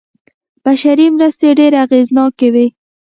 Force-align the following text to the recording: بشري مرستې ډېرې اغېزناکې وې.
بشري 0.63 1.07
مرستې 1.17 1.47
ډېرې 1.59 1.77
اغېزناکې 1.85 2.47
وې. 2.53 2.67